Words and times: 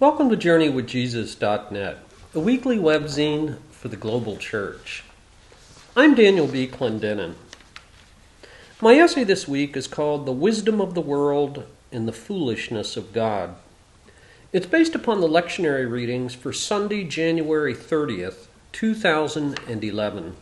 Welcome 0.00 0.30
to 0.30 0.36
JourneyWithJesus.net, 0.38 1.98
a 2.34 2.40
weekly 2.40 2.78
webzine 2.78 3.58
for 3.70 3.88
the 3.88 3.98
global 3.98 4.38
church. 4.38 5.04
I'm 5.94 6.14
Daniel 6.14 6.46
B. 6.46 6.66
Clendenin. 6.66 7.34
My 8.80 8.94
essay 8.94 9.24
this 9.24 9.46
week 9.46 9.76
is 9.76 9.86
called 9.86 10.24
The 10.24 10.32
Wisdom 10.32 10.80
of 10.80 10.94
the 10.94 11.02
World 11.02 11.66
and 11.92 12.08
the 12.08 12.14
Foolishness 12.14 12.96
of 12.96 13.12
God. 13.12 13.56
It's 14.54 14.64
based 14.64 14.94
upon 14.94 15.20
the 15.20 15.28
lectionary 15.28 15.88
readings 15.88 16.34
for 16.34 16.50
Sunday, 16.50 17.04
January 17.04 17.74
30th, 17.74 18.46
2011. 18.72 20.36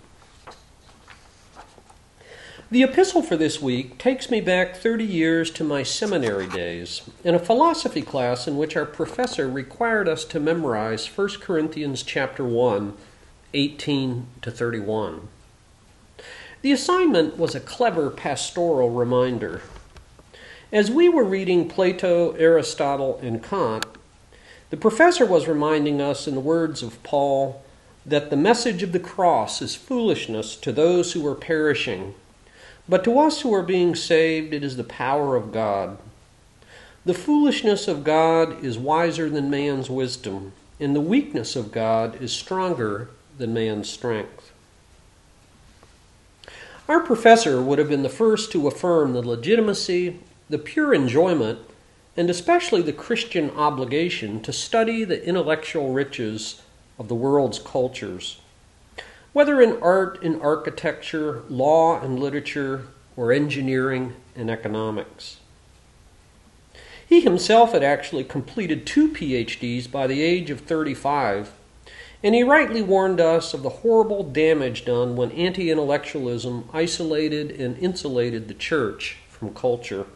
The 2.70 2.82
epistle 2.82 3.22
for 3.22 3.34
this 3.34 3.62
week 3.62 3.96
takes 3.96 4.30
me 4.30 4.42
back 4.42 4.76
30 4.76 5.02
years 5.02 5.50
to 5.52 5.64
my 5.64 5.82
seminary 5.82 6.46
days 6.46 7.00
in 7.24 7.34
a 7.34 7.38
philosophy 7.38 8.02
class 8.02 8.46
in 8.46 8.58
which 8.58 8.76
our 8.76 8.84
professor 8.84 9.48
required 9.48 10.06
us 10.06 10.22
to 10.26 10.38
memorize 10.38 11.06
1 11.06 11.40
Corinthians 11.40 12.02
chapter 12.02 12.44
1, 12.44 12.92
18 13.54 14.26
to 14.42 14.50
31. 14.50 15.28
The 16.60 16.72
assignment 16.72 17.38
was 17.38 17.54
a 17.54 17.60
clever 17.60 18.10
pastoral 18.10 18.90
reminder. 18.90 19.62
As 20.70 20.90
we 20.90 21.08
were 21.08 21.24
reading 21.24 21.70
Plato, 21.70 22.32
Aristotle, 22.32 23.18
and 23.22 23.42
Kant, 23.42 23.86
the 24.68 24.76
professor 24.76 25.24
was 25.24 25.48
reminding 25.48 26.02
us, 26.02 26.28
in 26.28 26.34
the 26.34 26.40
words 26.40 26.82
of 26.82 27.02
Paul, 27.02 27.64
that 28.04 28.28
the 28.28 28.36
message 28.36 28.82
of 28.82 28.92
the 28.92 29.00
cross 29.00 29.62
is 29.62 29.74
foolishness 29.74 30.54
to 30.56 30.70
those 30.70 31.14
who 31.14 31.26
are 31.26 31.34
perishing 31.34 32.14
but 32.88 33.04
to 33.04 33.18
us 33.18 33.42
who 33.42 33.52
are 33.52 33.62
being 33.62 33.94
saved, 33.94 34.54
it 34.54 34.64
is 34.64 34.76
the 34.76 34.84
power 34.84 35.36
of 35.36 35.52
God. 35.52 35.98
The 37.04 37.14
foolishness 37.14 37.88
of 37.88 38.04
God 38.04 38.64
is 38.64 38.78
wiser 38.78 39.28
than 39.28 39.50
man's 39.50 39.90
wisdom, 39.90 40.52
and 40.80 40.94
the 40.94 41.00
weakness 41.00 41.56
of 41.56 41.72
God 41.72 42.20
is 42.20 42.32
stronger 42.32 43.10
than 43.36 43.54
man's 43.54 43.88
strength. 43.88 44.52
Our 46.88 47.00
professor 47.00 47.60
would 47.60 47.78
have 47.78 47.90
been 47.90 48.02
the 48.02 48.08
first 48.08 48.50
to 48.52 48.66
affirm 48.66 49.12
the 49.12 49.26
legitimacy, 49.26 50.20
the 50.48 50.58
pure 50.58 50.94
enjoyment, 50.94 51.58
and 52.16 52.30
especially 52.30 52.80
the 52.80 52.92
Christian 52.92 53.50
obligation 53.50 54.40
to 54.40 54.52
study 54.52 55.04
the 55.04 55.24
intellectual 55.24 55.92
riches 55.92 56.62
of 56.98 57.08
the 57.08 57.14
world's 57.14 57.58
cultures. 57.58 58.40
Whether 59.32 59.60
in 59.60 59.80
art 59.82 60.22
and 60.22 60.40
architecture, 60.40 61.42
law 61.48 62.00
and 62.00 62.18
literature, 62.18 62.86
or 63.16 63.32
engineering 63.32 64.14
and 64.36 64.48
economics. 64.48 65.38
He 67.08 67.20
himself 67.20 67.72
had 67.72 67.82
actually 67.82 68.24
completed 68.24 68.86
two 68.86 69.08
PhDs 69.08 69.90
by 69.90 70.06
the 70.06 70.22
age 70.22 70.50
of 70.50 70.60
35, 70.60 71.52
and 72.22 72.34
he 72.34 72.42
rightly 72.42 72.82
warned 72.82 73.20
us 73.20 73.54
of 73.54 73.62
the 73.62 73.68
horrible 73.68 74.22
damage 74.22 74.84
done 74.84 75.16
when 75.16 75.32
anti 75.32 75.70
intellectualism 75.70 76.68
isolated 76.72 77.50
and 77.50 77.78
insulated 77.78 78.46
the 78.46 78.54
church 78.54 79.16
from 79.28 79.54
culture. 79.54 80.06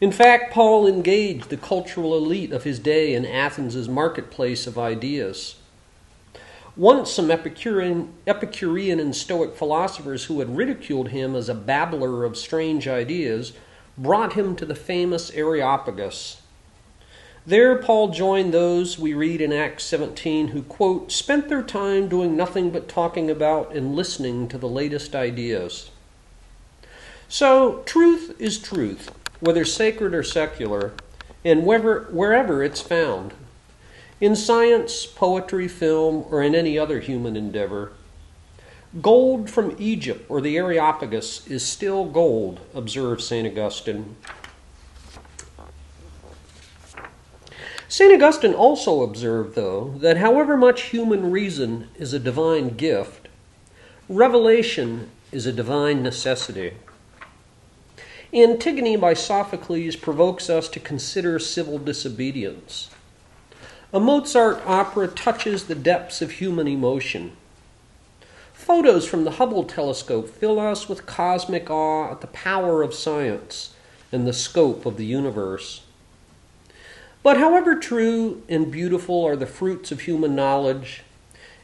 In 0.00 0.10
fact, 0.10 0.52
Paul 0.52 0.86
engaged 0.86 1.48
the 1.48 1.56
cultural 1.56 2.16
elite 2.16 2.50
of 2.50 2.64
his 2.64 2.78
day 2.78 3.14
in 3.14 3.24
Athens' 3.24 3.88
marketplace 3.88 4.66
of 4.66 4.78
ideas. 4.78 5.56
Once 6.76 7.10
some 7.10 7.30
Epicurean, 7.30 8.10
Epicurean 8.26 8.98
and 8.98 9.14
Stoic 9.14 9.54
philosophers 9.54 10.24
who 10.24 10.38
had 10.38 10.56
ridiculed 10.56 11.08
him 11.08 11.36
as 11.36 11.50
a 11.50 11.54
babbler 11.54 12.24
of 12.24 12.36
strange 12.36 12.88
ideas 12.88 13.52
brought 13.98 14.32
him 14.32 14.56
to 14.56 14.64
the 14.64 14.74
famous 14.74 15.30
Areopagus. 15.32 16.40
There, 17.44 17.76
Paul 17.76 18.08
joined 18.08 18.54
those 18.54 18.98
we 18.98 19.12
read 19.12 19.42
in 19.42 19.52
Acts 19.52 19.84
17 19.84 20.48
who, 20.48 20.62
quote, 20.62 21.12
spent 21.12 21.48
their 21.48 21.62
time 21.62 22.08
doing 22.08 22.36
nothing 22.36 22.70
but 22.70 22.88
talking 22.88 23.28
about 23.28 23.74
and 23.74 23.94
listening 23.94 24.48
to 24.48 24.56
the 24.56 24.68
latest 24.68 25.14
ideas. 25.14 25.90
So, 27.28 27.82
truth 27.84 28.34
is 28.38 28.58
truth, 28.58 29.10
whether 29.40 29.64
sacred 29.64 30.14
or 30.14 30.22
secular, 30.22 30.92
and 31.44 31.66
wherever, 31.66 32.04
wherever 32.12 32.62
it's 32.62 32.80
found. 32.80 33.34
In 34.22 34.36
science, 34.36 35.04
poetry, 35.04 35.66
film, 35.66 36.26
or 36.30 36.44
in 36.44 36.54
any 36.54 36.78
other 36.78 37.00
human 37.00 37.34
endeavor, 37.34 37.90
gold 39.00 39.50
from 39.50 39.74
Egypt 39.80 40.24
or 40.28 40.40
the 40.40 40.56
Areopagus 40.56 41.44
is 41.48 41.66
still 41.66 42.04
gold, 42.04 42.60
observes 42.72 43.26
St. 43.26 43.48
Augustine. 43.48 44.14
St. 47.88 48.14
Augustine 48.14 48.54
also 48.54 49.02
observed, 49.02 49.56
though, 49.56 49.94
that 49.98 50.18
however 50.18 50.56
much 50.56 50.82
human 50.82 51.32
reason 51.32 51.88
is 51.96 52.12
a 52.12 52.20
divine 52.20 52.76
gift, 52.76 53.26
revelation 54.08 55.10
is 55.32 55.46
a 55.46 55.52
divine 55.52 56.00
necessity. 56.00 56.74
Antigone 58.32 58.94
by 58.94 59.14
Sophocles 59.14 59.96
provokes 59.96 60.48
us 60.48 60.68
to 60.68 60.78
consider 60.78 61.40
civil 61.40 61.76
disobedience. 61.76 62.88
A 63.94 64.00
Mozart 64.00 64.62
opera 64.64 65.06
touches 65.06 65.64
the 65.64 65.74
depths 65.74 66.22
of 66.22 66.30
human 66.30 66.66
emotion. 66.66 67.32
Photos 68.54 69.06
from 69.06 69.24
the 69.24 69.32
Hubble 69.32 69.64
telescope 69.64 70.30
fill 70.30 70.58
us 70.58 70.88
with 70.88 71.04
cosmic 71.04 71.68
awe 71.68 72.10
at 72.10 72.22
the 72.22 72.26
power 72.28 72.82
of 72.82 72.94
science 72.94 73.74
and 74.10 74.26
the 74.26 74.32
scope 74.32 74.86
of 74.86 74.96
the 74.96 75.04
universe. 75.04 75.82
But 77.22 77.36
however 77.36 77.74
true 77.74 78.42
and 78.48 78.72
beautiful 78.72 79.26
are 79.26 79.36
the 79.36 79.44
fruits 79.44 79.92
of 79.92 80.00
human 80.00 80.34
knowledge, 80.34 81.02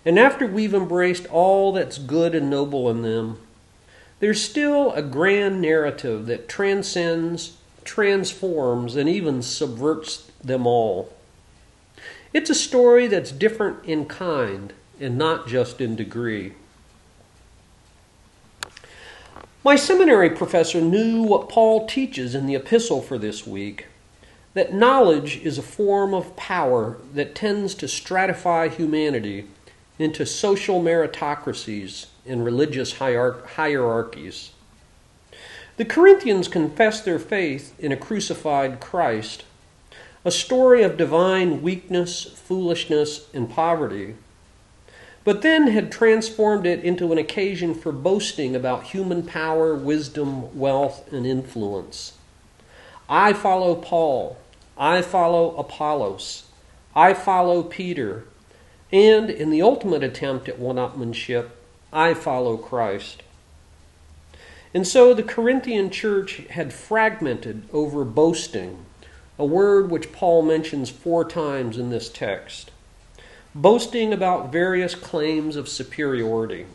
and 0.05 0.19
after 0.19 0.47
we've 0.47 0.75
embraced 0.75 1.25
all 1.29 1.73
that's 1.73 1.97
good 1.97 2.35
and 2.35 2.51
noble 2.51 2.91
in 2.91 3.01
them, 3.01 3.41
there's 4.21 4.43
still 4.43 4.93
a 4.93 5.01
grand 5.01 5.63
narrative 5.63 6.27
that 6.27 6.47
transcends, 6.47 7.57
transforms, 7.85 8.97
and 8.97 9.09
even 9.09 9.41
subverts 9.41 10.31
them 10.45 10.67
all. 10.67 11.11
It's 12.33 12.51
a 12.51 12.55
story 12.55 13.07
that's 13.07 13.33
different 13.33 13.85
in 13.85 14.07
kind 14.07 14.73
and 15.01 15.17
not 15.17 15.49
just 15.49 15.81
in 15.81 15.97
degree. 15.97 16.53
My 19.65 19.77
seminary 19.77 20.31
professor 20.31 20.81
knew 20.81 21.23
what 21.23 21.49
Paul 21.49 21.87
teaches 21.87 22.35
in 22.35 22.47
the 22.47 22.55
epistle 22.55 23.03
for 23.03 23.19
this 23.19 23.47
week 23.47 23.87
that 24.55 24.73
knowledge 24.73 25.39
is 25.43 25.59
a 25.59 25.63
form 25.63 26.15
of 26.15 26.37
power 26.37 26.99
that 27.15 27.35
tends 27.35 27.75
to 27.77 27.87
stratify 27.87 28.71
humanity 28.71 29.47
into 29.99 30.25
social 30.25 30.81
meritocracies 30.81 32.07
and 32.27 32.45
religious 32.45 32.95
hierarchies. 32.95 34.53
The 35.77 35.85
Corinthians 35.85 36.49
confessed 36.49 37.05
their 37.05 37.19
faith 37.19 37.79
in 37.79 37.93
a 37.93 37.97
crucified 37.97 38.81
Christ 38.81 39.45
a 40.25 40.31
story 40.31 40.83
of 40.83 40.97
divine 40.97 41.63
weakness, 41.63 42.25
foolishness, 42.25 43.29
and 43.33 43.49
poverty, 43.49 44.15
but 45.25 45.43
then 45.43 45.69
had 45.69 45.93
transformed 45.93 46.67
it 46.67 46.83
into 46.83 47.13
an 47.13 47.19
occasion 47.19 47.75
for 47.75 47.93
boasting 47.93 48.57
about 48.57 48.85
human 48.85 49.23
power, 49.23 49.75
wisdom, 49.75 50.59
wealth, 50.59 51.13
and 51.13 51.27
influence. 51.27 52.15
I 53.09 53.33
follow 53.33 53.75
Paul. 53.75 54.39
I 54.77 55.03
follow 55.03 55.57
Apollos. 55.57 56.45
I 56.95 57.15
follow 57.15 57.63
Peter. 57.63 58.25
And 58.91 59.29
in 59.29 59.51
the 59.51 59.63
ultimate 59.63 60.03
attempt 60.03 60.49
at 60.49 60.59
one 60.59 60.77
upmanship, 60.77 61.51
I 61.93 62.15
follow 62.15 62.57
Christ. 62.57 63.23
And 64.75 64.87
so 64.87 65.15
the 65.15 65.23
Corinthian 65.23 65.91
church 65.91 66.43
had 66.51 66.73
fragmented 66.73 67.69
over 67.73 68.05
boasting 68.05 68.85
a 69.39 69.45
word 69.45 69.91
which 69.91 70.13
Paul 70.13 70.43
mentions 70.43 70.91
four 70.91 71.25
times 71.25 71.79
in 71.79 71.91
this 71.91 72.09
text, 72.09 72.73
boasting 73.55 74.13
about 74.13 74.51
various 74.51 74.97
claims 74.97 75.55
of 75.55 75.69
superiority. 75.69 76.67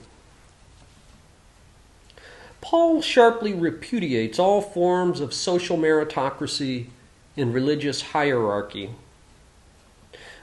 Paul 2.61 3.01
sharply 3.01 3.53
repudiates 3.53 4.39
all 4.39 4.61
forms 4.61 5.19
of 5.19 5.33
social 5.33 5.77
meritocracy 5.77 6.87
and 7.35 7.53
religious 7.53 8.01
hierarchy. 8.01 8.91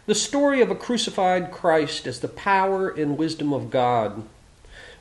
The 0.05 0.15
story 0.15 0.61
of 0.61 0.71
a 0.71 0.75
crucified 0.75 1.51
Christ 1.51 2.07
as 2.07 2.21
the 2.21 2.29
power 2.29 2.91
and 2.91 3.17
wisdom 3.17 3.55
of 3.55 3.71
God, 3.71 4.25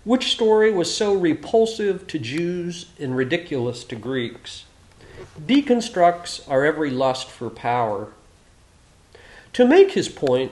which 0.05 0.31
story 0.31 0.71
was 0.71 0.95
so 0.95 1.13
repulsive 1.13 2.07
to 2.07 2.19
Jews 2.19 2.85
and 2.97 3.17
ridiculous 3.17 3.83
to 3.85 3.95
Greeks 3.97 4.63
deconstructs 5.39 6.49
our 6.49 6.65
every 6.65 6.89
lust 6.89 7.29
for 7.29 7.49
power. 7.49 8.09
To 9.53 9.67
make 9.67 9.91
his 9.91 10.09
point, 10.09 10.51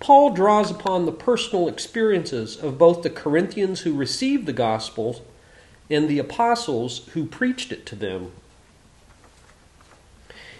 Paul 0.00 0.30
draws 0.30 0.70
upon 0.70 1.06
the 1.06 1.12
personal 1.12 1.68
experiences 1.68 2.56
of 2.56 2.78
both 2.78 3.02
the 3.02 3.10
Corinthians 3.10 3.80
who 3.80 3.94
received 3.94 4.46
the 4.46 4.52
gospel 4.52 5.24
and 5.90 6.08
the 6.08 6.18
apostles 6.18 7.06
who 7.14 7.26
preached 7.26 7.72
it 7.72 7.84
to 7.86 7.96
them. 7.96 8.32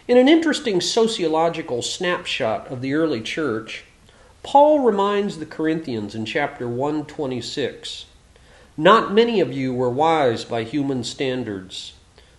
In 0.08 0.16
an 0.16 0.28
interesting 0.28 0.80
sociological 0.80 1.82
snapshot 1.82 2.66
of 2.68 2.80
the 2.80 2.94
early 2.94 3.20
church, 3.20 3.84
Paul 4.42 4.80
reminds 4.80 5.38
the 5.38 5.46
Corinthians 5.46 6.14
in 6.14 6.24
chapter 6.24 6.66
126 6.66 8.06
Not 8.76 9.12
many 9.12 9.40
of 9.40 9.52
you 9.52 9.74
were 9.74 9.90
wise 9.90 10.44
by 10.44 10.64
human 10.64 11.04
standards, 11.04 11.92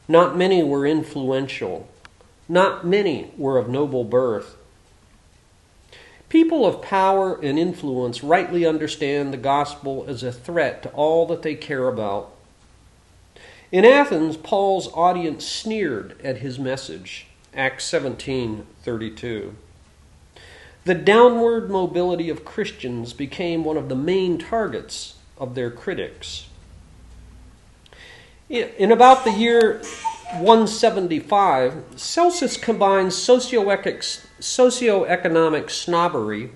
not 0.10 0.36
many 0.36 0.64
were 0.64 0.88
influential, 0.88 1.88
not 2.50 2.86
many 2.86 3.32
were 3.38 3.60
of 3.60 3.70
noble 3.70 4.04
birth. 4.04 4.58
People 6.30 6.66
of 6.66 6.82
power 6.82 7.40
and 7.42 7.60
influence 7.60 8.24
rightly 8.24 8.66
understand 8.66 9.32
the 9.32 9.38
gospel 9.38 10.06
as 10.08 10.24
a 10.24 10.32
threat 10.32 10.82
to 10.84 10.90
all 10.90 11.28
that 11.28 11.44
they 11.44 11.54
care 11.54 11.88
about. 11.88 12.32
In 13.72 13.86
Athens, 13.86 14.36
Paul's 14.36 14.92
audience 14.94 15.46
sneered 15.46 16.20
at 16.24 16.38
his 16.38 16.58
message. 16.58 17.28
Acts 17.54 17.86
17:32. 17.86 19.54
The 20.86 20.96
downward 20.96 21.70
mobility 21.70 22.32
of 22.32 22.46
Christians 22.46 23.14
became 23.14 23.64
one 23.64 23.78
of 23.78 23.90
the 23.90 23.96
main 23.96 24.40
targets 24.40 25.18
of 25.38 25.54
their 25.54 25.70
critics. 25.70 26.49
In 28.50 28.92
about 28.92 29.26
the 29.26 29.32
year 29.32 29.80
175, 30.40 31.84
Celsus 31.96 32.58
combines 32.58 33.16
socioeconomic 33.16 35.70
snobbery 35.70 36.50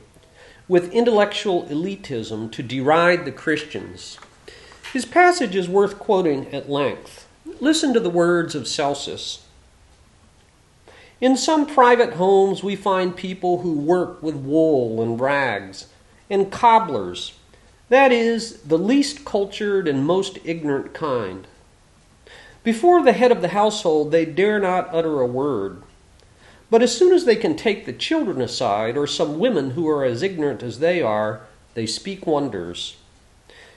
with 0.67 0.91
intellectual 0.91 1.67
elitism 1.67 2.51
to 2.51 2.63
deride 2.63 3.25
the 3.25 3.31
Christians. 3.31 4.17
His 4.91 5.05
passage 5.05 5.55
is 5.55 5.69
worth 5.69 5.99
quoting 5.99 6.51
at 6.51 6.67
length. 6.67 7.27
Listen 7.59 7.93
to 7.93 7.99
the 7.99 8.09
words 8.09 8.55
of 8.55 8.67
Celsus. 8.67 9.45
In 11.21 11.37
some 11.37 11.67
private 11.67 12.13
homes, 12.13 12.63
we 12.63 12.75
find 12.75 13.15
people 13.15 13.59
who 13.59 13.73
work 13.73 14.23
with 14.23 14.33
wool 14.33 14.99
and 14.99 15.21
rags, 15.21 15.85
and 16.27 16.51
cobblers, 16.51 17.33
that 17.89 18.11
is, 18.11 18.61
the 18.61 18.79
least 18.79 19.25
cultured 19.25 19.87
and 19.87 20.07
most 20.07 20.39
ignorant 20.43 20.95
kind. 20.95 21.45
Before 22.63 23.03
the 23.03 23.13
head 23.13 23.31
of 23.31 23.41
the 23.41 23.49
household, 23.49 24.11
they 24.11 24.25
dare 24.25 24.59
not 24.59 24.93
utter 24.93 25.19
a 25.19 25.27
word. 25.27 25.83
But 26.69 26.81
as 26.81 26.97
soon 26.97 27.13
as 27.13 27.25
they 27.25 27.35
can 27.35 27.55
take 27.55 27.85
the 27.85 27.93
children 27.93 28.41
aside, 28.41 28.97
or 28.97 29.05
some 29.05 29.37
women 29.37 29.71
who 29.71 29.87
are 29.87 30.03
as 30.03 30.23
ignorant 30.23 30.63
as 30.63 30.79
they 30.79 31.01
are, 31.01 31.41
they 31.73 31.85
speak 31.85 32.25
wonders. 32.25 32.97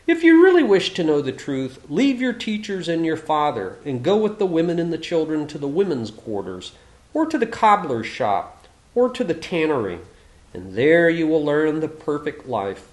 If 0.06 0.22
you 0.22 0.42
really 0.42 0.62
wish 0.62 0.94
to 0.94 1.04
know 1.04 1.20
the 1.20 1.32
truth, 1.32 1.84
leave 1.88 2.20
your 2.20 2.32
teachers 2.32 2.88
and 2.88 3.04
your 3.04 3.16
father, 3.16 3.76
and 3.84 4.04
go 4.04 4.16
with 4.16 4.38
the 4.38 4.46
women 4.46 4.78
and 4.78 4.92
the 4.92 4.98
children 4.98 5.48
to 5.48 5.58
the 5.58 5.66
women's 5.66 6.12
quarters 6.12 6.72
or 7.16 7.24
to 7.24 7.38
the 7.38 7.46
cobbler's 7.46 8.06
shop, 8.06 8.66
or 8.94 9.08
to 9.08 9.24
the 9.24 9.32
tannery, 9.32 9.98
and 10.52 10.74
there 10.74 11.08
you 11.08 11.26
will 11.26 11.42
learn 11.42 11.80
the 11.80 11.88
perfect 11.88 12.46
life. 12.46 12.88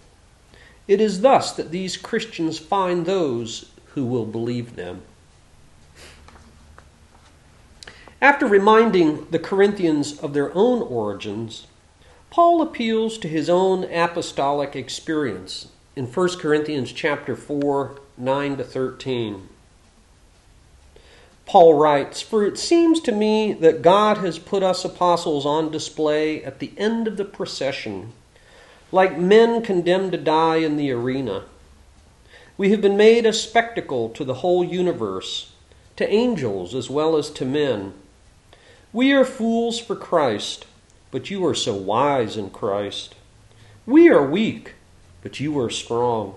It 0.88 1.02
is 1.02 1.20
thus 1.20 1.52
that 1.52 1.72
these 1.72 1.98
Christians 1.98 2.58
find 2.58 3.06
those 3.06 3.70
who 3.96 4.06
will 4.06 4.26
believe 4.26 4.78
them. 4.78 5.02
After 8.24 8.46
reminding 8.46 9.28
the 9.32 9.38
Corinthians 9.38 10.18
of 10.18 10.34
their 10.34 10.56
own 10.56 10.82
origins, 10.82 11.68
Paul 12.30 12.62
appeals 12.62 13.18
to 13.18 13.28
his 13.28 13.50
own 13.50 13.84
apostolic 13.84 14.78
experience 14.78 15.68
in 15.98 16.06
1 16.06 16.40
Corinthians 16.40 16.94
chapter 16.94 17.36
4, 17.36 18.00
9 18.18 18.56
to 18.56 18.64
13. 18.64 19.50
Paul 21.46 21.74
writes, 21.74 22.22
For 22.22 22.46
it 22.46 22.58
seems 22.58 23.02
to 23.02 23.12
me 23.12 23.52
that 23.52 23.82
God 23.82 24.20
has 24.20 24.40
put 24.40 24.64
us 24.64 24.86
apostles 24.86 25.46
on 25.46 25.70
display 25.70 26.42
at 26.46 26.60
the 26.60 26.72
end 26.78 27.10
of 27.10 27.18
the 27.18 27.26
procession, 27.26 28.14
like 28.94 29.20
men 29.20 29.62
condemned 29.62 30.14
to 30.14 30.18
die 30.18 30.60
in 30.60 30.78
the 30.78 30.92
arena. 30.92 31.44
We 32.56 32.72
have 32.72 32.80
been 32.80 32.96
made 32.96 33.26
a 33.26 33.34
spectacle 33.34 34.08
to 34.12 34.24
the 34.24 34.36
whole 34.36 34.64
universe, 34.64 35.52
to 35.98 36.10
angels 36.10 36.74
as 36.74 36.90
well 36.90 37.18
as 37.18 37.30
to 37.32 37.44
men. 37.44 37.96
We 38.94 39.12
are 39.14 39.26
fools 39.26 39.80
for 39.80 39.96
Christ, 39.96 40.68
but 41.10 41.32
you 41.32 41.44
are 41.48 41.56
so 41.56 41.74
wise 41.74 42.38
in 42.38 42.52
Christ. 42.52 43.16
We 43.88 44.08
are 44.10 44.24
weak, 44.24 44.76
but 45.24 45.40
you 45.40 45.60
are 45.60 45.72
strong. 45.72 46.36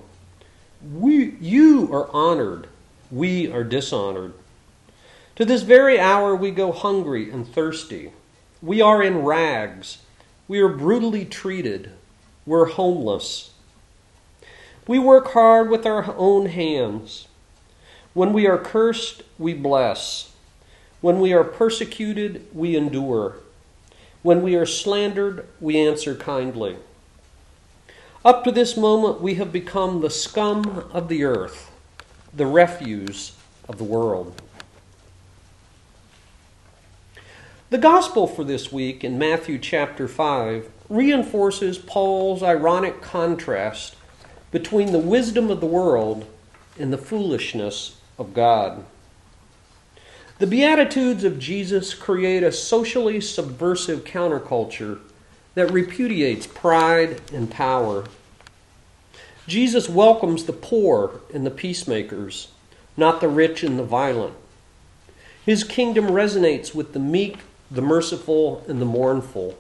We, 0.82 1.36
you 1.38 1.92
are 1.92 2.10
honored, 2.12 2.68
we 3.10 3.52
are 3.52 3.62
dishonored. 3.62 4.32
To 5.36 5.44
this 5.44 5.64
very 5.64 6.00
hour 6.00 6.34
we 6.34 6.50
go 6.50 6.72
hungry 6.72 7.30
and 7.30 7.46
thirsty. 7.46 8.12
We 8.62 8.80
are 8.80 9.02
in 9.02 9.18
rags. 9.18 9.98
We 10.48 10.60
are 10.60 10.68
brutally 10.68 11.26
treated. 11.26 11.90
We're 12.46 12.70
homeless. 12.70 13.50
We 14.86 14.98
work 14.98 15.32
hard 15.32 15.68
with 15.68 15.84
our 15.84 16.14
own 16.16 16.46
hands. 16.46 17.28
When 18.14 18.32
we 18.32 18.46
are 18.46 18.56
cursed, 18.56 19.24
we 19.38 19.52
bless. 19.52 20.32
When 21.00 21.20
we 21.20 21.32
are 21.32 21.44
persecuted, 21.44 22.46
we 22.52 22.76
endure. 22.76 23.36
When 24.22 24.42
we 24.42 24.54
are 24.56 24.66
slandered, 24.66 25.46
we 25.60 25.78
answer 25.78 26.14
kindly. 26.14 26.76
Up 28.24 28.42
to 28.44 28.50
this 28.50 28.76
moment, 28.76 29.20
we 29.20 29.34
have 29.34 29.52
become 29.52 30.00
the 30.00 30.10
scum 30.10 30.88
of 30.92 31.08
the 31.08 31.22
earth, 31.22 31.70
the 32.34 32.46
refuse 32.46 33.36
of 33.68 33.78
the 33.78 33.84
world. 33.84 34.42
The 37.68 37.78
gospel 37.78 38.26
for 38.26 38.42
this 38.42 38.72
week 38.72 39.04
in 39.04 39.18
Matthew 39.18 39.58
chapter 39.58 40.08
5 40.08 40.70
reinforces 40.88 41.78
Paul's 41.78 42.42
ironic 42.42 43.02
contrast 43.02 43.96
between 44.50 44.92
the 44.92 44.98
wisdom 44.98 45.50
of 45.50 45.60
the 45.60 45.66
world 45.66 46.26
and 46.78 46.92
the 46.92 46.98
foolishness 46.98 48.00
of 48.18 48.34
God. 48.34 48.84
The 50.38 50.46
Beatitudes 50.46 51.24
of 51.24 51.38
Jesus 51.38 51.94
create 51.94 52.42
a 52.42 52.52
socially 52.52 53.22
subversive 53.22 54.04
counterculture 54.04 55.00
that 55.54 55.70
repudiates 55.70 56.46
pride 56.46 57.22
and 57.32 57.50
power. 57.50 58.04
Jesus 59.46 59.88
welcomes 59.88 60.44
the 60.44 60.52
poor 60.52 61.20
and 61.32 61.46
the 61.46 61.50
peacemakers, 61.50 62.48
not 62.98 63.22
the 63.22 63.28
rich 63.28 63.62
and 63.62 63.78
the 63.78 63.82
violent. 63.82 64.34
His 65.46 65.64
kingdom 65.64 66.08
resonates 66.08 66.74
with 66.74 66.92
the 66.92 66.98
meek 66.98 67.38
the 67.70 67.80
merciful 67.80 68.62
and 68.68 68.78
the 68.78 68.84
mournful, 68.84 69.56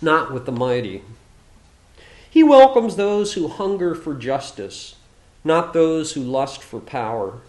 not 0.00 0.32
with 0.32 0.46
the 0.46 0.52
mighty. 0.52 1.02
He 2.30 2.44
welcomes 2.44 2.94
those 2.94 3.32
who 3.32 3.48
hunger 3.48 3.96
for 3.96 4.14
justice, 4.14 4.94
not 5.42 5.72
those 5.72 6.12
who 6.12 6.22
lust 6.22 6.62
for 6.62 6.78
power. 6.78 7.40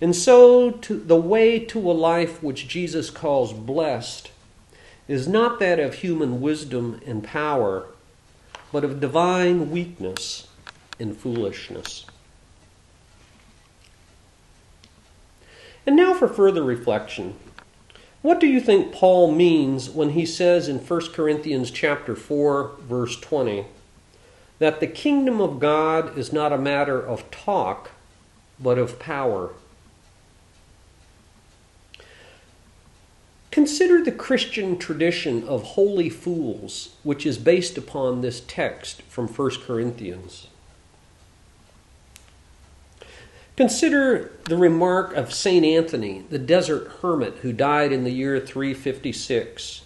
And 0.00 0.14
so, 0.14 0.72
to, 0.72 0.98
the 0.98 1.16
way 1.16 1.58
to 1.58 1.90
a 1.90 1.92
life 1.92 2.42
which 2.42 2.68
Jesus 2.68 3.08
calls 3.08 3.52
blessed 3.52 4.30
is 5.08 5.26
not 5.26 5.58
that 5.60 5.78
of 5.78 5.94
human 5.94 6.40
wisdom 6.40 7.00
and 7.06 7.24
power, 7.24 7.86
but 8.72 8.84
of 8.84 9.00
divine 9.00 9.70
weakness 9.70 10.48
and 11.00 11.16
foolishness. 11.16 12.04
And 15.86 15.96
now 15.96 16.12
for 16.14 16.28
further 16.28 16.62
reflection. 16.64 17.36
What 18.20 18.40
do 18.40 18.48
you 18.48 18.60
think 18.60 18.92
Paul 18.92 19.30
means 19.30 19.88
when 19.88 20.10
he 20.10 20.26
says 20.26 20.68
in 20.68 20.78
1 20.78 21.12
Corinthians 21.12 21.70
chapter 21.70 22.16
4 22.16 22.72
verse 22.80 23.20
20 23.20 23.66
that 24.58 24.80
the 24.80 24.86
kingdom 24.88 25.40
of 25.40 25.60
God 25.60 26.18
is 26.18 26.32
not 26.32 26.52
a 26.52 26.58
matter 26.58 27.00
of 27.00 27.30
talk 27.30 27.92
but 28.58 28.78
of 28.78 28.98
power? 28.98 29.50
Consider 33.56 34.04
the 34.04 34.12
Christian 34.12 34.76
tradition 34.76 35.48
of 35.48 35.62
holy 35.62 36.10
fools, 36.10 36.90
which 37.02 37.24
is 37.24 37.38
based 37.38 37.78
upon 37.78 38.20
this 38.20 38.42
text 38.46 39.00
from 39.08 39.26
1 39.28 39.50
Corinthians. 39.66 40.48
Consider 43.56 44.32
the 44.44 44.58
remark 44.58 45.14
of 45.14 45.32
St. 45.32 45.64
Anthony, 45.64 46.26
the 46.28 46.38
desert 46.38 46.86
hermit 47.00 47.36
who 47.36 47.50
died 47.50 47.92
in 47.92 48.04
the 48.04 48.10
year 48.10 48.38
356. 48.38 49.80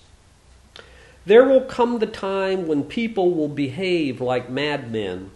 There 1.25 1.45
will 1.45 1.61
come 1.61 2.01
the 2.01 2.09
time 2.09 2.67
when 2.67 2.83
people 2.83 3.31
will 3.31 3.47
behave 3.47 4.21
like 4.21 4.51
madmen. 4.51 5.31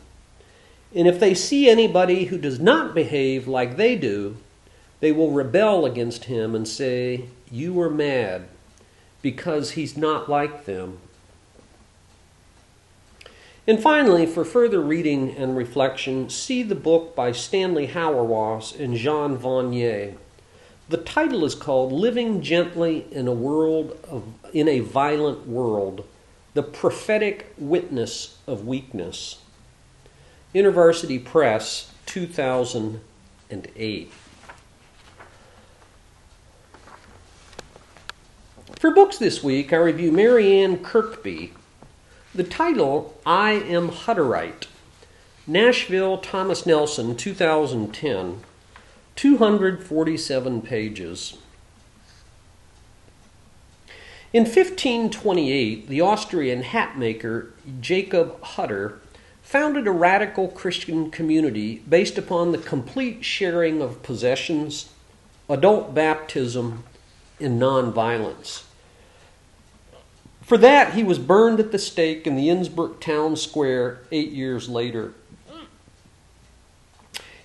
And 0.93 1.07
if 1.07 1.21
they 1.21 1.35
see 1.35 1.69
anybody 1.69 2.25
who 2.25 2.39
does 2.39 2.59
not 2.59 2.97
behave 2.97 3.47
like 3.47 3.77
they 3.77 3.95
do, 3.95 4.39
they 4.99 5.13
will 5.13 5.31
rebel 5.31 5.87
against 5.87 6.25
him 6.25 6.57
and 6.57 6.67
say, 6.67 7.27
You 7.55 7.81
are 7.83 7.89
mad, 7.89 8.49
because 9.23 9.71
he's 9.71 9.97
not 9.97 10.29
like 10.29 10.65
them. 10.65 10.99
And 13.65 13.81
finally, 13.81 14.27
for 14.27 14.45
further 14.45 14.81
reading 14.81 15.37
and 15.37 15.57
reflection, 15.57 16.29
see 16.29 16.65
the 16.65 16.75
book 16.75 17.15
by 17.15 17.31
Stanley 17.31 17.87
Hauerwas 17.87 18.77
and 18.81 18.97
Jean 18.97 19.39
Vanier, 19.39 20.17
The 20.89 20.97
title 20.97 21.45
is 21.45 21.55
called 21.55 21.93
Living 21.93 22.43
Gently 22.43 23.07
in 23.13 23.29
a 23.29 23.33
World 23.33 24.05
of 24.11 24.25
in 24.53 24.67
a 24.67 24.81
Violent 24.81 25.47
World: 25.47 26.05
The 26.55 26.65
Prophetic 26.65 27.55
Witness 27.57 28.39
of 28.49 28.67
Weakness. 28.67 29.39
University 30.53 31.21
Press, 31.21 31.93
2008. 32.07 34.13
For 38.85 38.91
books 38.91 39.17
this 39.17 39.43
week, 39.43 39.73
I 39.73 39.77
review 39.77 40.13
Mary 40.13 40.61
Ann 40.61 40.77
Kirkby. 40.85 41.55
The 42.35 42.45
title, 42.45 43.19
I 43.25 43.53
Am 43.53 43.89
Hutterite. 43.89 44.67
Nashville, 45.47 46.19
Thomas 46.19 46.67
Nelson, 46.67 47.17
2010. 47.17 48.41
247 49.17 50.61
pages. 50.61 51.39
In 54.35 54.43
1528, 54.43 55.89
the 55.89 56.03
Austrian 56.03 56.63
hatmaker 56.63 57.53
Jacob 57.81 58.39
Hutter 58.43 59.01
founded 59.41 59.87
a 59.87 59.93
radical 59.93 60.49
Christian 60.49 61.11
community 61.11 61.83
based 61.89 62.19
upon 62.19 62.53
the 62.53 62.59
complete 62.59 63.25
sharing 63.25 63.81
of 63.81 64.03
possessions, 64.03 64.91
adult 65.49 65.95
baptism, 65.95 66.85
and 67.41 67.59
nonviolence. 67.59 68.65
For 70.45 70.59
that, 70.59 70.93
he 70.93 71.03
was 71.03 71.19
burned 71.19 71.59
at 71.59 71.73
the 71.73 71.79
stake 71.79 72.27
in 72.27 72.37
the 72.37 72.51
Innsbruck 72.51 73.01
town 73.01 73.37
square 73.37 74.01
eight 74.13 74.31
years 74.31 74.69
later. 74.69 75.15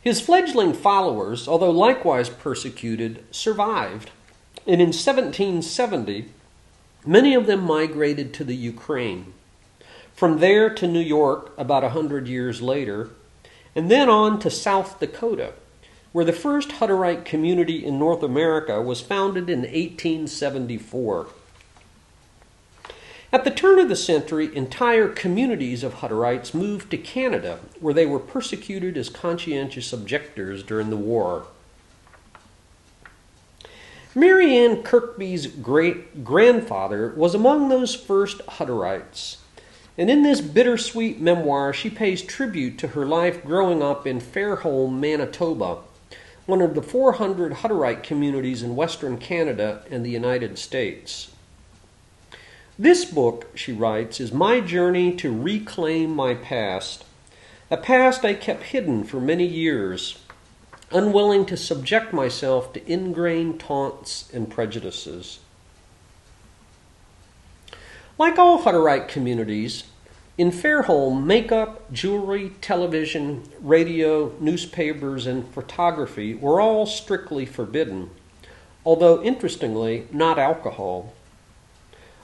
His 0.01 0.19
fledgling 0.19 0.73
followers, 0.73 1.47
although 1.47 1.71
likewise 1.71 2.29
persecuted, 2.29 3.23
survived, 3.31 4.11
and 4.67 4.81
in 4.81 4.87
1770, 4.87 6.29
many 7.05 7.33
of 7.33 7.47
them 7.47 7.63
migrated 7.63 8.33
to 8.33 8.43
the 8.43 8.55
Ukraine. 8.55 9.33
From 10.13 10.39
there 10.39 10.69
to 10.69 10.87
New 10.87 10.99
York 10.99 11.53
about 11.57 11.85
a 11.85 11.89
hundred 11.89 12.27
years 12.27 12.61
later, 12.61 13.11
and 13.75 13.89
then 13.89 14.09
on 14.09 14.39
to 14.39 14.49
South 14.49 14.99
Dakota, 14.99 15.53
where 16.11 16.25
the 16.25 16.33
first 16.33 16.69
Hutterite 16.69 17.23
community 17.23 17.85
in 17.85 17.97
North 17.97 18.23
America 18.23 18.81
was 18.81 18.99
founded 18.99 19.49
in 19.49 19.59
1874. 19.59 21.27
At 23.31 23.43
the 23.43 23.51
turn 23.51 23.77
of 23.77 23.89
the 23.89 23.95
century, 23.95 24.49
entire 24.55 25.07
communities 25.07 25.83
of 25.83 25.95
Hutterites 25.95 26.55
moved 26.55 26.89
to 26.89 26.97
Canada, 26.97 27.59
where 27.79 27.93
they 27.93 28.07
were 28.07 28.17
persecuted 28.17 28.97
as 28.97 29.07
conscientious 29.07 29.93
objectors 29.93 30.63
during 30.63 30.89
the 30.89 30.97
war. 30.97 31.45
Mary 34.15 34.57
Ann 34.57 34.81
Kirkby's 34.81 35.45
great 35.45 36.23
grandfather 36.23 37.13
was 37.15 37.35
among 37.35 37.69
those 37.69 37.93
first 37.93 38.39
Hutterites, 38.47 39.37
and 39.95 40.09
in 40.09 40.23
this 40.23 40.41
bittersweet 40.41 41.21
memoir, 41.21 41.71
she 41.71 41.91
pays 41.91 42.23
tribute 42.23 42.79
to 42.79 42.87
her 42.87 43.05
life 43.05 43.45
growing 43.45 43.83
up 43.83 44.07
in 44.07 44.19
Fairholme, 44.19 44.99
Manitoba, 44.99 45.81
one 46.47 46.61
of 46.61 46.73
the 46.73 46.81
400 46.81 47.53
Hutterite 47.53 48.01
communities 48.01 48.63
in 48.63 48.75
Western 48.75 49.19
Canada 49.19 49.83
and 49.91 50.03
the 50.03 50.09
United 50.09 50.57
States. 50.57 51.29
This 52.81 53.03
book, 53.03 53.47
she 53.55 53.73
writes, 53.73 54.21
is 54.21 54.31
my 54.31 54.61
journey 54.61 55.13
to 55.17 55.37
reclaim 55.37 56.15
my 56.15 56.33
past, 56.33 57.03
a 57.69 57.75
past 57.75 58.23
I 58.23 58.33
kept 58.33 58.63
hidden 58.63 59.03
for 59.03 59.19
many 59.19 59.45
years, 59.45 60.19
unwilling 60.89 61.45
to 61.47 61.57
subject 61.57 62.13
myself 62.13 62.71
to 62.71 62.89
ingrained 62.89 63.59
taunts 63.59 64.31
and 64.33 64.49
prejudices. 64.49 65.39
Like 68.17 68.39
all 68.39 68.63
Hutterite 68.63 69.09
communities, 69.09 69.83
in 70.37 70.49
Fairholme, 70.49 71.25
makeup, 71.25 71.91
jewelry, 71.91 72.53
television, 72.61 73.43
radio, 73.59 74.33
newspapers, 74.39 75.27
and 75.27 75.45
photography 75.53 76.33
were 76.33 76.61
all 76.61 76.85
strictly 76.85 77.45
forbidden, 77.45 78.09
although 78.85 79.21
interestingly, 79.21 80.07
not 80.13 80.39
alcohol. 80.39 81.13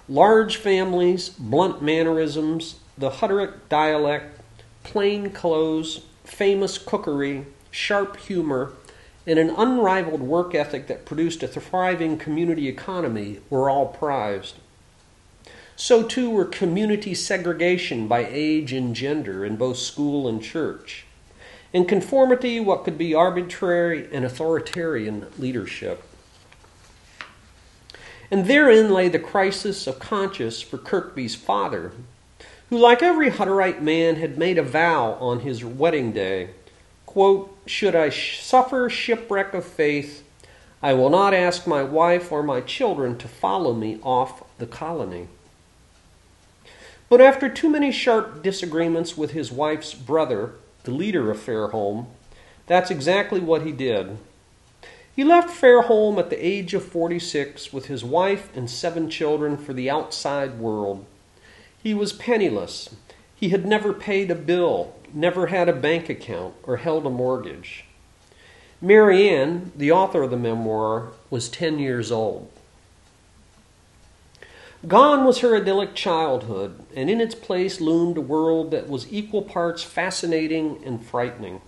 Large 0.07 0.57
families, 0.57 1.29
blunt 1.29 1.81
mannerisms, 1.81 2.75
the 2.95 3.09
Hutteric 3.09 3.53
dialect, 3.69 4.39
plain 4.83 5.31
clothes, 5.31 6.01
famous 6.23 6.77
cookery, 6.77 7.47
sharp 7.71 8.17
humor, 8.17 8.73
and 9.25 9.39
an 9.39 9.49
unrivaled 9.49 10.21
work 10.21 10.53
ethic 10.53 10.85
that 10.87 11.05
produced 11.05 11.41
a 11.41 11.47
thriving 11.47 12.19
community 12.19 12.67
economy 12.67 13.39
were 13.49 13.67
all 13.67 13.87
prized. 13.87 14.55
So 15.75 16.03
too 16.03 16.29
were 16.29 16.45
community 16.45 17.15
segregation 17.15 18.07
by 18.07 18.27
age 18.29 18.71
and 18.71 18.95
gender 18.95 19.43
in 19.43 19.57
both 19.57 19.77
school 19.77 20.27
and 20.27 20.41
church, 20.41 21.05
and 21.73 21.89
conformity 21.89 22.59
what 22.59 22.83
could 22.83 22.97
be 22.97 23.15
arbitrary 23.15 24.07
and 24.13 24.23
authoritarian 24.23 25.25
leadership. 25.39 26.03
And 28.31 28.45
therein 28.45 28.91
lay 28.91 29.07
the 29.07 29.19
crisis 29.19 29.87
of 29.87 29.99
conscience 29.99 30.61
for 30.61 30.77
Kirkby's 30.77 31.35
father, 31.35 31.91
who, 32.69 32.77
like 32.77 33.03
every 33.03 33.29
Hutterite 33.29 33.81
man, 33.81 34.15
had 34.15 34.37
made 34.37 34.57
a 34.57 34.63
vow 34.63 35.13
on 35.19 35.41
his 35.41 35.63
wedding 35.63 36.11
day 36.11 36.49
quote, 37.15 37.57
Should 37.65 37.95
I 37.95 38.09
suffer 38.09 38.89
shipwreck 38.89 39.53
of 39.53 39.63
faith, 39.63 40.27
I 40.83 40.91
will 40.91 41.09
not 41.09 41.33
ask 41.33 41.65
my 41.65 41.81
wife 41.81 42.29
or 42.29 42.43
my 42.43 42.59
children 42.59 43.17
to 43.19 43.27
follow 43.29 43.73
me 43.73 43.99
off 44.03 44.43
the 44.57 44.65
colony. 44.65 45.29
But 47.07 47.21
after 47.21 47.47
too 47.47 47.69
many 47.69 47.93
sharp 47.93 48.43
disagreements 48.43 49.15
with 49.15 49.31
his 49.31 49.49
wife's 49.49 49.93
brother, 49.93 50.55
the 50.83 50.91
leader 50.91 51.31
of 51.31 51.37
Fairholme, 51.37 52.07
that's 52.67 52.91
exactly 52.91 53.39
what 53.39 53.61
he 53.61 53.71
did. 53.71 54.17
He 55.15 55.23
left 55.23 55.49
Fairholme 55.49 56.19
at 56.19 56.29
the 56.29 56.45
age 56.45 56.73
of 56.73 56.83
46 56.83 57.71
with 57.71 57.85
his 57.85 58.03
wife 58.03 58.49
and 58.55 58.69
seven 58.69 59.09
children 59.09 59.55
for 59.55 59.71
the 59.71 59.89
outside 59.89 60.59
world. 60.59 61.05
He 61.81 61.93
was 61.93 62.11
penniless. 62.11 62.93
He 63.33 63.49
had 63.49 63.65
never 63.65 63.93
paid 63.93 64.29
a 64.29 64.35
bill, 64.35 64.93
never 65.13 65.47
had 65.47 65.69
a 65.69 65.73
bank 65.73 66.09
account, 66.09 66.55
or 66.63 66.77
held 66.77 67.05
a 67.05 67.09
mortgage. 67.09 67.85
Mary 68.81 69.29
Ann, 69.29 69.71
the 69.73 69.91
author 69.91 70.23
of 70.23 70.31
the 70.31 70.37
memoir, 70.37 71.13
was 71.29 71.47
10 71.47 71.79
years 71.79 72.11
old. 72.11 72.51
Gone 74.85 75.25
was 75.25 75.39
her 75.39 75.55
idyllic 75.55 75.95
childhood, 75.95 76.77
and 76.93 77.09
in 77.09 77.21
its 77.21 77.35
place 77.35 77.79
loomed 77.79 78.17
a 78.17 78.21
world 78.21 78.71
that 78.71 78.89
was 78.89 79.11
equal 79.11 79.41
parts 79.41 79.81
fascinating 79.81 80.83
and 80.85 81.03
frightening. 81.03 81.61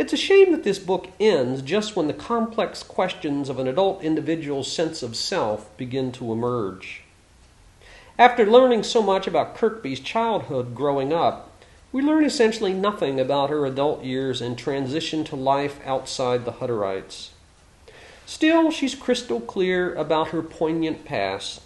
It's 0.00 0.14
a 0.14 0.16
shame 0.16 0.52
that 0.52 0.64
this 0.64 0.78
book 0.78 1.08
ends 1.20 1.60
just 1.60 1.94
when 1.94 2.06
the 2.06 2.14
complex 2.14 2.82
questions 2.82 3.50
of 3.50 3.58
an 3.58 3.68
adult 3.68 4.02
individual's 4.02 4.72
sense 4.72 5.02
of 5.02 5.14
self 5.14 5.76
begin 5.76 6.10
to 6.12 6.32
emerge. 6.32 7.02
After 8.18 8.46
learning 8.46 8.84
so 8.84 9.02
much 9.02 9.26
about 9.26 9.54
Kirkby's 9.54 10.00
childhood 10.00 10.74
growing 10.74 11.12
up, 11.12 11.50
we 11.92 12.00
learn 12.00 12.24
essentially 12.24 12.72
nothing 12.72 13.20
about 13.20 13.50
her 13.50 13.66
adult 13.66 14.02
years 14.02 14.40
and 14.40 14.56
transition 14.56 15.22
to 15.24 15.36
life 15.36 15.78
outside 15.84 16.46
the 16.46 16.52
Hutterites. 16.52 17.32
Still, 18.24 18.70
she's 18.70 18.94
crystal 18.94 19.38
clear 19.38 19.94
about 19.96 20.28
her 20.28 20.40
poignant 20.40 21.04
past. 21.04 21.60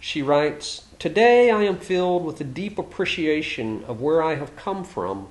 She 0.00 0.22
writes, 0.22 0.86
Today 0.98 1.50
I 1.50 1.64
am 1.64 1.76
filled 1.76 2.24
with 2.24 2.40
a 2.40 2.44
deep 2.44 2.78
appreciation 2.78 3.84
of 3.84 4.00
where 4.00 4.22
I 4.22 4.36
have 4.36 4.56
come 4.56 4.84
from 4.84 5.28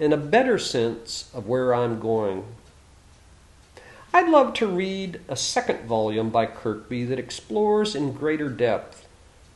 and 0.00 0.14
a 0.14 0.16
better 0.16 0.58
sense 0.58 1.30
of 1.34 1.46
where 1.46 1.74
I'm 1.74 2.00
going. 2.00 2.44
I'd 4.14 4.30
love 4.30 4.54
to 4.54 4.66
read 4.66 5.20
a 5.28 5.36
second 5.36 5.86
volume 5.86 6.30
by 6.30 6.46
Kirkby 6.46 7.04
that 7.04 7.18
explores 7.18 7.94
in 7.94 8.14
greater 8.14 8.48
depth 8.48 9.06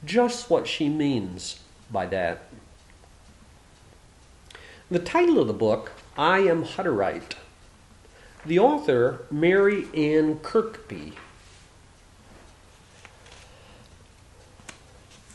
just 0.05 0.51
what 0.51 0.69
she 0.69 0.89
means 0.91 1.61
by 1.91 2.07
that. 2.07 2.45
The 4.91 4.99
title 4.99 5.41
of 5.41 5.47
the 5.49 5.55
book, 5.55 5.93
I 6.17 6.41
Am 6.41 6.65
Hutterite. 6.65 7.35
The 8.45 8.59
author, 8.59 9.25
Mary 9.31 9.87
Ann 9.95 10.41
Kirkby. 10.41 11.15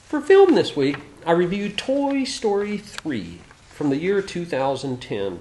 For 0.06 0.22
film 0.22 0.54
this 0.54 0.75
week, 0.75 0.98
I 1.25 1.32
reviewed 1.32 1.78
Toy 1.78 2.24
Story 2.24 2.78
3 2.78 3.39
from 3.79 3.89
the 3.91 3.95
year 3.95 4.21
2010. 4.21 5.39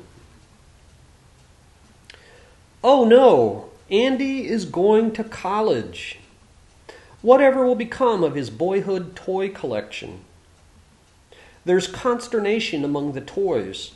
Oh 2.84 3.04
no, 3.04 3.70
Andy 3.90 4.46
is 4.46 4.64
going 4.64 5.10
to 5.14 5.24
college. 5.24 6.20
Whatever 7.20 7.66
will 7.66 7.74
become 7.74 8.22
of 8.22 8.36
his 8.36 8.48
boyhood 8.48 9.16
toy 9.16 9.48
collection? 9.48 10.20
There's 11.64 11.88
consternation 11.88 12.84
among 12.84 13.14
the 13.14 13.20
toys. 13.20 13.90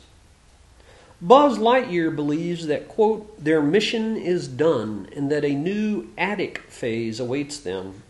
Buzz 1.21 1.57
Lightyear 1.57 2.13
believes 2.13 2.67
that, 2.67 2.89
quote, 2.89 3.41
their 3.41 3.61
mission 3.61 4.17
is 4.17 4.49
done 4.49 5.07
and 5.15 5.31
that 5.31 5.45
a 5.45 5.55
new 5.55 6.09
attic 6.17 6.57
phase 6.67 7.21
awaits 7.21 7.59
them. 7.59 8.03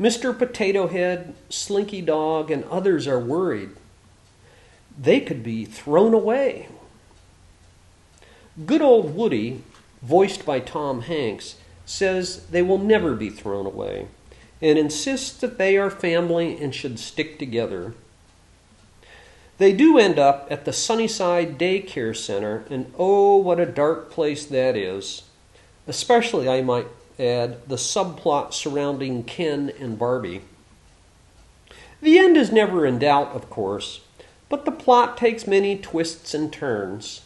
Mr. 0.00 0.36
Potato 0.36 0.88
Head, 0.88 1.34
Slinky 1.50 2.00
Dog, 2.00 2.50
and 2.50 2.64
others 2.64 3.06
are 3.06 3.20
worried. 3.20 3.72
They 4.98 5.20
could 5.20 5.42
be 5.42 5.64
thrown 5.64 6.14
away. 6.14 6.68
Good 8.66 8.82
old 8.82 9.14
Woody, 9.14 9.62
voiced 10.02 10.44
by 10.44 10.60
Tom 10.60 11.02
Hanks, 11.02 11.56
says 11.86 12.46
they 12.46 12.62
will 12.62 12.78
never 12.78 13.14
be 13.14 13.30
thrown 13.30 13.66
away 13.66 14.06
and 14.62 14.78
insists 14.78 15.32
that 15.40 15.58
they 15.58 15.76
are 15.76 15.90
family 15.90 16.56
and 16.62 16.72
should 16.72 16.98
stick 16.98 17.38
together. 17.38 17.94
They 19.58 19.72
do 19.72 19.98
end 19.98 20.18
up 20.18 20.46
at 20.50 20.64
the 20.64 20.72
Sunnyside 20.72 21.58
Daycare 21.58 22.16
Center, 22.16 22.64
and 22.70 22.92
oh, 22.96 23.36
what 23.36 23.60
a 23.60 23.66
dark 23.66 24.10
place 24.10 24.46
that 24.46 24.76
is. 24.76 25.24
Especially, 25.86 26.48
I 26.48 26.62
might 26.62 26.86
add, 27.18 27.68
the 27.68 27.76
subplot 27.76 28.54
surrounding 28.54 29.24
Ken 29.24 29.72
and 29.80 29.98
Barbie. 29.98 30.42
The 32.00 32.18
end 32.18 32.36
is 32.36 32.52
never 32.52 32.86
in 32.86 33.00
doubt, 33.00 33.32
of 33.32 33.50
course, 33.50 34.00
but 34.52 34.66
the 34.66 34.70
plot 34.70 35.16
takes 35.16 35.46
many 35.46 35.78
twists 35.78 36.34
and 36.34 36.52
turns, 36.52 37.22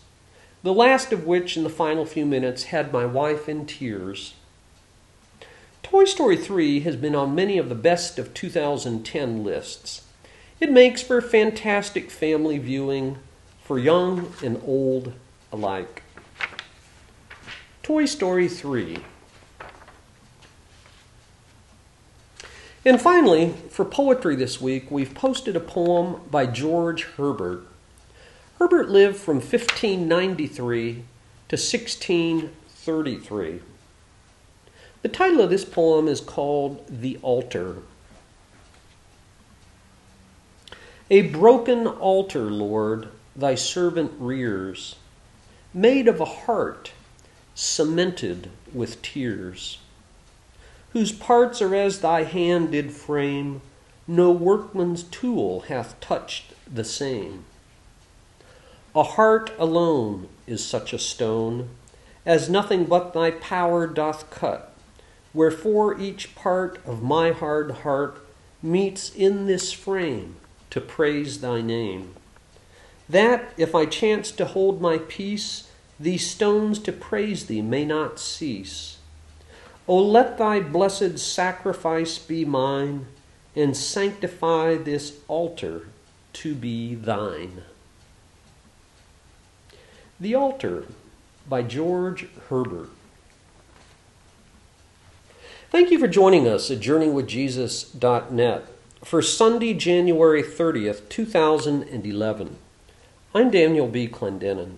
the 0.63 0.73
last 0.73 1.13
of 1.13 1.27
which 1.27 1.57
in 1.57 1.65
the 1.65 1.69
final 1.69 2.07
few 2.07 2.25
minutes 2.25 2.67
had 2.67 2.93
my 2.93 3.05
wife 3.05 3.49
in 3.49 3.67
tears. 3.67 4.35
Toy 5.83 6.05
Story 6.05 6.37
3 6.37 6.79
has 6.83 6.95
been 6.95 7.17
on 7.17 7.35
many 7.35 7.59
of 7.59 7.69
the 7.69 7.75
best 7.75 8.21
of 8.21 8.33
2010 8.33 9.43
lists. 9.43 10.05
It 10.61 10.71
makes 10.71 11.03
for 11.03 11.21
fantastic 11.21 12.13
family 12.13 12.59
viewing 12.59 13.19
for 13.65 13.77
young 13.77 14.33
and 14.41 14.63
old 14.65 15.13
alike. 15.51 16.05
Toy 17.83 18.05
Story 18.05 18.47
3. 18.47 18.99
And 22.87 23.03
finally, 23.03 23.53
for 23.69 23.85
poetry 23.85 24.37
this 24.37 24.61
week, 24.61 24.93
we've 24.93 25.13
posted 25.13 25.57
a 25.57 25.61
poem 25.61 26.21
by 26.31 26.47
George 26.47 27.03
Herbert. 27.03 27.67
Herbert 28.61 28.89
lived 28.89 29.17
from 29.17 29.39
1593 29.39 30.93
to 30.93 31.57
1633. 31.57 33.61
The 35.03 35.09
title 35.09 35.41
of 35.41 35.51
this 35.51 35.65
poem 35.65 36.07
is 36.07 36.21
called 36.21 36.87
The 36.89 37.19
Altar. 37.23 37.79
A 41.11 41.23
broken 41.23 41.89
altar, 41.89 42.53
Lord, 42.53 43.09
thy 43.35 43.57
servant 43.57 44.13
rears, 44.17 44.95
made 45.75 46.07
of 46.07 46.21
a 46.21 46.25
heart 46.25 46.93
cemented 47.57 48.49
with 48.73 49.03
tears, 49.03 49.79
whose 50.97 51.13
parts 51.13 51.61
are 51.61 51.75
as 51.75 52.01
thy 52.01 52.23
hand 52.23 52.73
did 52.73 52.91
frame, 52.91 53.61
no 54.09 54.31
workman's 54.31 55.03
tool 55.03 55.61
hath 55.69 56.01
touched 56.01 56.55
the 56.73 56.83
same. 56.83 57.45
A 58.95 59.03
heart 59.03 59.53
alone 59.59 60.27
is 60.47 60.65
such 60.65 60.95
a 60.95 60.99
stone, 60.99 61.69
as 62.25 62.49
nothing 62.49 62.87
but 62.87 63.13
thy 63.13 63.31
power 63.31 63.87
doth 63.87 64.31
cut, 64.31 64.73
wherefore 65.35 66.01
each 66.01 66.35
part 66.35 66.79
of 66.87 67.03
my 67.03 67.31
hard 67.31 67.73
heart 67.83 68.27
meets 68.63 69.15
in 69.15 69.47
this 69.47 69.75
frame 69.75 70.37
to 70.71 70.81
praise 70.81 71.43
thy 71.43 71.61
name. 71.61 72.15
That, 73.07 73.53
if 73.59 73.75
I 73.75 73.85
chance 73.85 74.31
to 74.31 74.47
hold 74.47 74.81
my 74.81 74.97
peace, 74.97 75.71
these 76.01 76.27
stones 76.27 76.79
to 76.79 76.91
praise 76.91 77.49
thee 77.49 77.61
may 77.61 77.85
not 77.85 78.19
cease. 78.19 78.97
O 79.89 80.03
let 80.03 80.37
thy 80.39 80.61
blessed 80.61 81.19
sacrifice 81.19 82.19
be 82.19 82.45
mine, 82.45 83.07
and 83.55 83.77
sanctify 83.77 84.77
this 84.77 85.19
altar 85.29 85.89
to 86.35 86.55
be 86.55 86.95
thine. 86.95 87.63
The 90.21 90.35
Altar 90.35 90.85
by 91.49 91.63
George 91.63 92.27
Herbert. 92.49 92.91
Thank 95.71 95.91
you 95.91 95.99
for 95.99 96.09
joining 96.09 96.49
us 96.49 96.71
at 96.71 96.81
JourneyWithJesus.net 96.81 98.67
for 99.05 99.23
Sunday, 99.23 99.75
January 99.75 100.43
30th, 100.43 101.09
2011. 101.09 102.57
I'm 103.35 103.51
Daniel 103.51 103.87
B. 103.87 104.09
Clendenin. 104.09 104.77